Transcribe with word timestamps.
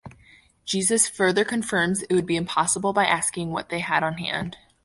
Jesus 0.65 1.07
further 1.07 1.45
confirms 1.45 2.01
it 2.01 2.15
would 2.15 2.25
be 2.25 2.35
impossible 2.35 2.91
by 2.91 3.05
asking 3.05 3.51
what 3.51 3.69
they 3.69 3.81
had 3.81 4.01
on 4.01 4.13
hand. 4.17 4.57